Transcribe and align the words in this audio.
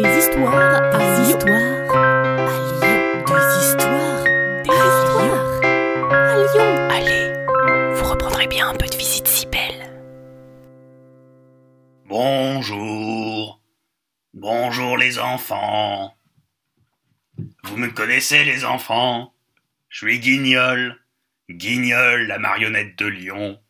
Des 0.00 0.16
histoires, 0.16 0.92
des 0.92 1.22
histoires 1.22 1.90
à 1.90 2.54
Lyon. 2.70 3.24
Des 3.26 3.46
histoires, 3.66 4.22
des 4.62 4.70
histoires 4.70 5.50
à 6.12 6.36
Lyon. 6.36 6.70
Allez, 6.88 7.24
vous 7.94 8.04
reprendrez 8.08 8.46
bien 8.46 8.68
un 8.68 8.76
peu 8.76 8.86
de 8.86 8.94
visite 8.94 9.26
si 9.26 9.46
belle. 9.46 9.90
Bonjour. 12.04 13.60
Bonjour 14.34 14.96
les 14.98 15.18
enfants. 15.18 16.14
Vous 17.64 17.76
me 17.76 17.88
connaissez 17.88 18.44
les 18.44 18.64
enfants? 18.64 19.34
Je 19.88 20.06
suis 20.06 20.20
Guignol. 20.20 20.96
Guignol, 21.50 22.28
la 22.28 22.38
marionnette 22.38 22.96
de 22.96 23.06
Lyon. 23.06 23.60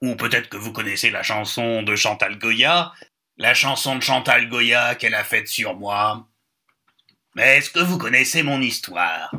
Ou 0.00 0.14
peut-être 0.14 0.48
que 0.48 0.56
vous 0.56 0.72
connaissez 0.72 1.10
la 1.10 1.24
chanson 1.24 1.82
de 1.82 1.96
Chantal 1.96 2.38
Goya, 2.38 2.92
la 3.38 3.54
chanson 3.54 3.96
de 3.96 4.02
Chantal 4.02 4.48
Goya 4.48 4.96
qu'elle 4.96 5.14
a 5.14 5.24
faite 5.24 5.48
sur 5.48 5.74
moi. 5.76 6.26
Mais 7.34 7.58
est-ce 7.58 7.70
que 7.70 7.78
vous 7.78 7.98
connaissez 7.98 8.42
mon 8.42 8.60
histoire? 8.60 9.32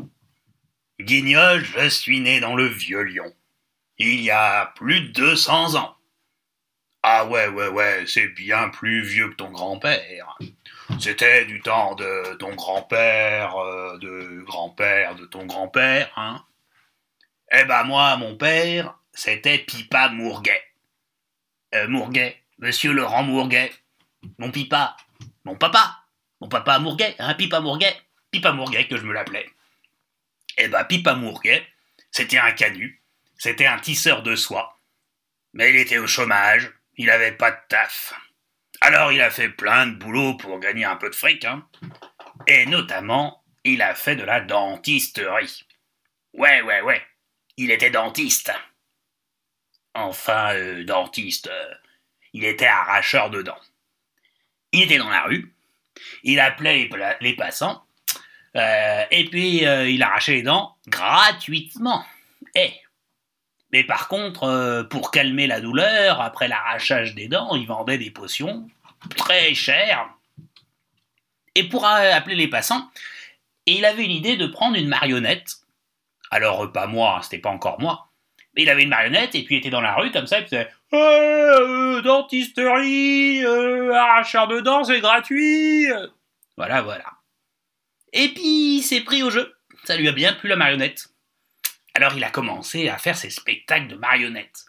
Guignol, 0.99 1.63
je 1.63 1.89
suis 1.89 2.21
né 2.21 2.39
dans 2.39 2.55
le 2.55 2.65
vieux 2.65 3.01
Lyon. 3.01 3.33
Il 3.97 4.21
y 4.21 4.31
a 4.31 4.67
plus 4.75 5.01
de 5.01 5.07
200 5.09 5.75
ans. 5.75 5.95
Ah 7.03 7.25
ouais, 7.25 7.47
ouais, 7.47 7.67
ouais, 7.67 8.03
c'est 8.07 8.27
bien 8.27 8.69
plus 8.69 9.01
vieux 9.01 9.29
que 9.29 9.35
ton 9.35 9.51
grand-père. 9.51 10.37
C'était 10.99 11.45
du 11.45 11.61
temps 11.61 11.95
de 11.95 12.35
ton 12.35 12.55
grand-père, 12.55 13.55
euh, 13.57 13.97
de 13.99 14.41
grand-père, 14.45 15.15
de 15.15 15.25
ton 15.25 15.45
grand-père, 15.45 16.11
hein. 16.17 16.43
Eh 17.51 17.63
ben 17.63 17.83
moi, 17.83 18.15
mon 18.17 18.35
père, 18.35 18.95
c'était 19.13 19.57
Pipa 19.57 20.09
Mourguet. 20.09 20.61
Euh, 21.73 21.87
Mourguet, 21.87 22.37
monsieur 22.59 22.91
Laurent 22.91 23.23
Mourguet. 23.23 23.71
Mon 24.37 24.51
Pipa, 24.51 24.95
mon 25.45 25.55
papa, 25.55 26.03
mon 26.41 26.47
papa 26.49 26.79
Mourguet, 26.79 27.15
hein, 27.19 27.33
Pipa 27.35 27.59
Mourguet, 27.59 27.95
Pipa 28.31 28.51
Mourguet 28.51 28.87
que 28.87 28.97
je 28.97 29.03
me 29.03 29.13
l'appelais. 29.13 29.49
Eh 30.57 30.67
ben 30.67 30.83
Pipa 30.83 31.13
Mourguet, 31.15 31.65
c'était 32.11 32.37
un 32.37 32.51
canu, 32.51 33.01
c'était 33.37 33.65
un 33.65 33.79
tisseur 33.79 34.23
de 34.23 34.35
soie. 34.35 34.79
Mais 35.53 35.69
il 35.69 35.77
était 35.77 35.97
au 35.97 36.07
chômage, 36.07 36.71
il 36.95 37.09
avait 37.09 37.31
pas 37.31 37.51
de 37.51 37.59
taf. 37.69 38.13
Alors 38.81 39.11
il 39.11 39.21
a 39.21 39.31
fait 39.31 39.49
plein 39.49 39.87
de 39.87 39.95
boulot 39.95 40.35
pour 40.35 40.59
gagner 40.59 40.85
un 40.85 40.95
peu 40.95 41.09
de 41.09 41.15
fric, 41.15 41.45
hein. 41.45 41.67
Et 42.47 42.65
notamment, 42.65 43.43
il 43.63 43.81
a 43.81 43.95
fait 43.95 44.15
de 44.15 44.23
la 44.23 44.39
dentisterie. 44.41 45.65
Ouais, 46.33 46.61
ouais, 46.61 46.81
ouais. 46.81 47.05
Il 47.57 47.71
était 47.71 47.89
dentiste. 47.89 48.51
Enfin, 49.93 50.53
euh, 50.55 50.83
dentiste. 50.85 51.47
euh, 51.47 51.73
il 52.33 52.45
était 52.45 52.67
arracheur 52.67 53.29
de 53.29 53.41
dents. 53.41 53.59
Il 54.71 54.83
était 54.83 54.97
dans 54.97 55.09
la 55.09 55.23
rue. 55.23 55.53
Il 56.23 56.39
appelait 56.39 56.89
les, 57.21 57.35
passants. 57.35 57.83
euh, 58.55 59.03
et 59.11 59.25
puis, 59.25 59.65
euh, 59.65 59.89
il 59.89 60.01
arrachait 60.03 60.35
les 60.35 60.43
dents 60.43 60.75
gratuitement. 60.87 62.03
Eh 62.55 62.73
mais 63.71 63.83
par 63.83 64.07
contre, 64.07 64.43
euh, 64.43 64.83
pour 64.83 65.11
calmer 65.11 65.45
la 65.45 65.61
douleur, 65.61 66.21
après 66.21 66.47
l'arrachage 66.47 67.13
des 67.13 67.27
dents, 67.27 67.55
il 67.55 67.67
vendait 67.67 67.97
des 67.99 68.09
potions 68.09 68.67
très 69.15 69.53
chères. 69.53 70.09
Et 71.55 71.67
pour 71.69 71.85
appeler 71.85 72.35
les 72.35 72.47
passants, 72.47 72.89
il 73.65 73.85
avait 73.85 74.05
l'idée 74.05 74.37
de 74.37 74.47
prendre 74.47 74.75
une 74.75 74.87
marionnette. 74.87 75.57
Alors, 76.31 76.71
pas 76.71 76.87
moi, 76.87 77.17
hein, 77.17 77.21
c'était 77.21 77.39
pas 77.39 77.49
encore 77.49 77.79
moi. 77.79 78.08
Mais 78.55 78.63
il 78.63 78.69
avait 78.69 78.83
une 78.83 78.89
marionnette, 78.89 79.35
et 79.35 79.43
puis 79.43 79.55
il 79.55 79.57
était 79.59 79.69
dans 79.69 79.81
la 79.81 79.95
rue, 79.95 80.11
comme 80.11 80.27
ça, 80.27 80.39
il 80.39 80.45
faisait 80.45 80.69
«Euh, 80.93 82.01
dentisterie, 82.01 83.45
euh, 83.45 83.91
de 83.91 84.59
dents, 84.61 84.83
c'est 84.83 84.99
gratuit!» 84.99 85.85
Voilà, 86.57 86.81
voilà. 86.81 87.05
Et 88.11 88.29
puis, 88.29 88.77
il 88.77 88.81
s'est 88.81 89.01
pris 89.01 89.23
au 89.23 89.29
jeu. 89.29 89.55
Ça 89.83 89.95
lui 89.95 90.07
a 90.07 90.11
bien 90.11 90.33
plu, 90.33 90.49
la 90.49 90.55
marionnette. 90.55 91.09
Alors 91.95 92.13
il 92.15 92.23
a 92.23 92.29
commencé 92.29 92.87
à 92.87 92.97
faire 92.97 93.17
ses 93.17 93.29
spectacles 93.29 93.87
de 93.87 93.95
marionnettes. 93.95 94.65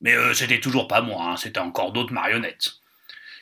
Mais 0.00 0.14
euh, 0.14 0.34
c'était 0.34 0.60
toujours 0.60 0.88
pas 0.88 1.02
moi, 1.02 1.24
hein, 1.24 1.36
c'était 1.36 1.60
encore 1.60 1.92
d'autres 1.92 2.12
marionnettes. 2.12 2.72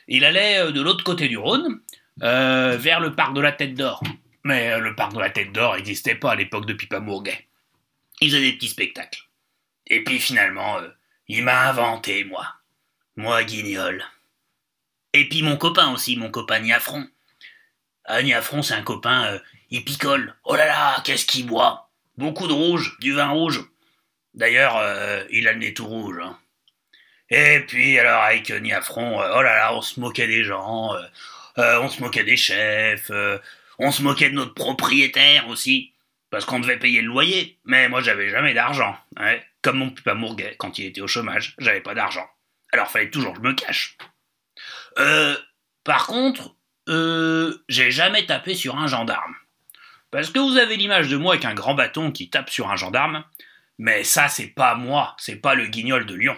Il 0.07 0.25
allait 0.25 0.59
euh, 0.59 0.71
de 0.71 0.81
l'autre 0.81 1.03
côté 1.03 1.27
du 1.27 1.37
Rhône, 1.37 1.81
euh, 2.21 2.77
vers 2.77 2.99
le 2.99 3.15
parc 3.15 3.33
de 3.33 3.41
la 3.41 3.51
Tête 3.51 3.73
d'Or. 3.73 4.03
Mais 4.43 4.71
euh, 4.71 4.79
le 4.79 4.95
parc 4.95 5.13
de 5.13 5.19
la 5.19 5.29
Tête 5.29 5.51
d'Or 5.51 5.75
n'existait 5.75 6.15
pas 6.15 6.31
à 6.31 6.35
l'époque 6.35 6.65
de 6.65 6.73
Pipa 6.73 6.99
Mourguet. 6.99 7.47
Il 8.21 8.29
faisait 8.29 8.41
des 8.41 8.53
petits 8.53 8.69
spectacles. 8.69 9.23
Et 9.87 10.03
puis 10.03 10.19
finalement, 10.19 10.77
euh, 10.79 10.89
il 11.27 11.43
m'a 11.43 11.69
inventé, 11.69 12.23
moi. 12.23 12.47
Moi, 13.15 13.43
Guignol. 13.43 14.03
Et 15.13 15.29
puis 15.29 15.43
mon 15.43 15.57
copain 15.57 15.91
aussi, 15.91 16.17
mon 16.17 16.31
copain 16.31 16.59
Niafron. 16.59 17.07
Ah, 18.05 18.21
Niafron, 18.21 18.61
c'est 18.63 18.73
un 18.73 18.81
copain, 18.81 19.25
euh, 19.33 19.39
il 19.69 19.83
picole. 19.85 20.35
Oh 20.43 20.55
là 20.55 20.65
là, 20.65 21.01
qu'est-ce 21.03 21.25
qu'il 21.25 21.45
boit 21.45 21.89
Beaucoup 22.17 22.47
de 22.47 22.53
rouge, 22.53 22.97
du 22.99 23.13
vin 23.13 23.29
rouge. 23.29 23.63
D'ailleurs, 24.33 24.77
euh, 24.77 25.23
il 25.29 25.47
a 25.47 25.53
le 25.53 25.59
nez 25.59 25.73
tout 25.73 25.85
rouge. 25.85 26.17
hein. 26.21 26.37
Et 27.29 27.61
puis, 27.67 27.97
alors, 27.97 28.21
avec 28.23 28.49
Niafron, 28.49 29.17
oh 29.17 29.41
là 29.41 29.55
là, 29.55 29.75
on 29.75 29.81
se 29.81 29.99
moquait 29.99 30.27
des 30.27 30.43
gens, 30.43 30.93
on 31.57 31.89
se 31.89 32.01
moquait 32.01 32.23
des 32.23 32.37
chefs, 32.37 33.09
on 33.79 33.91
se 33.91 34.03
moquait 34.03 34.29
de 34.29 34.35
notre 34.35 34.53
propriétaire 34.53 35.47
aussi, 35.47 35.92
parce 36.33 36.45
qu'on 36.45 36.59
devait 36.59 36.79
payer 36.79 37.03
le 37.03 37.09
loyer. 37.09 37.59
Mais 37.63 37.87
moi, 37.89 38.01
j'avais 38.01 38.31
jamais 38.31 38.55
d'argent. 38.55 38.97
Comme 39.61 39.77
mon 39.77 39.91
papa 39.91 40.15
Mourguet, 40.15 40.55
quand 40.57 40.79
il 40.79 40.87
était 40.87 40.99
au 40.99 41.07
chômage, 41.07 41.53
j'avais 41.59 41.79
pas 41.79 41.93
d'argent. 41.93 42.27
Alors, 42.71 42.89
fallait 42.89 43.11
toujours 43.11 43.33
que 43.33 43.37
je 43.37 43.47
me 43.47 43.53
cache. 43.53 43.99
Euh, 44.97 45.37
par 45.83 46.07
contre, 46.07 46.55
euh, 46.89 47.63
j'ai 47.69 47.91
jamais 47.91 48.25
tapé 48.25 48.55
sur 48.55 48.79
un 48.79 48.87
gendarme. 48.87 49.35
Parce 50.09 50.31
que 50.31 50.39
vous 50.39 50.57
avez 50.57 50.75
l'image 50.75 51.07
de 51.07 51.17
moi 51.17 51.35
avec 51.35 51.45
un 51.45 51.53
grand 51.53 51.75
bâton 51.75 52.11
qui 52.11 52.31
tape 52.31 52.49
sur 52.49 52.71
un 52.71 52.77
gendarme, 52.77 53.23
mais 53.77 54.03
ça 54.03 54.27
c'est 54.27 54.47
pas 54.47 54.73
moi, 54.73 55.15
c'est 55.19 55.35
pas 55.35 55.53
le 55.53 55.67
guignol 55.67 56.07
de 56.07 56.15
Lyon. 56.15 56.37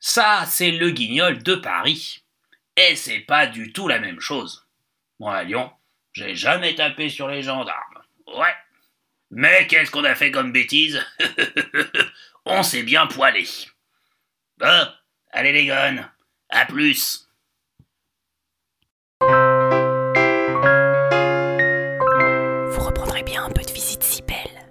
Ça 0.00 0.44
c'est 0.46 0.70
le 0.70 0.88
guignol 0.88 1.42
de 1.42 1.54
Paris. 1.54 2.24
Et 2.78 2.96
c'est 2.96 3.20
pas 3.20 3.46
du 3.46 3.74
tout 3.74 3.88
la 3.88 3.98
même 3.98 4.20
chose. 4.20 4.66
Moi 5.20 5.36
à 5.36 5.42
Lyon, 5.44 5.70
j'ai 6.14 6.34
jamais 6.34 6.74
tapé 6.74 7.10
sur 7.10 7.28
les 7.28 7.42
gendarmes. 7.42 8.02
Ouais. 8.26 8.54
Mais 9.34 9.66
qu'est-ce 9.66 9.90
qu'on 9.90 10.04
a 10.04 10.14
fait 10.14 10.30
comme 10.30 10.52
bêtise 10.52 11.00
On 12.44 12.62
s'est 12.62 12.82
bien 12.82 13.06
poilé. 13.06 13.46
Bon, 14.58 14.86
allez 15.30 15.52
les 15.52 15.64
gonnes, 15.64 16.06
à 16.50 16.66
plus. 16.66 17.30
Vous 19.22 19.26
reprendrez 22.84 23.22
bien 23.22 23.44
un 23.44 23.50
peu 23.50 23.62
de 23.62 23.72
visite 23.72 24.02
si 24.02 24.20
belle. 24.20 24.68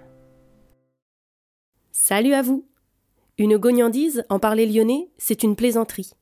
Salut 1.90 2.34
à 2.34 2.42
vous 2.42 2.64
Une 3.38 3.56
gognandise, 3.56 4.24
en 4.28 4.38
parler 4.38 4.66
lyonnais, 4.66 5.08
c'est 5.18 5.42
une 5.42 5.56
plaisanterie. 5.56 6.12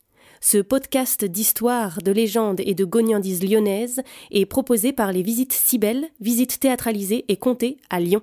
Ce 0.41 0.57
podcast 0.57 1.27
d'histoire, 1.27 2.01
de 2.01 2.11
légendes 2.11 2.63
et 2.65 2.73
de 2.73 2.87
gognandises 2.87 3.45
lyonnaises 3.45 4.01
est 4.31 4.47
proposé 4.47 4.95
par 4.95 5.13
les 5.13 5.21
Visites 5.21 5.53
Cybelles, 5.53 6.09
visites 6.21 6.59
théâtralisées 6.59 7.27
et 7.29 7.37
comptées 7.37 7.77
à 7.91 8.01
Lyon. 8.01 8.23